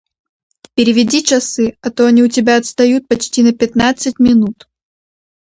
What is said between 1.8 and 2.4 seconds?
а то они у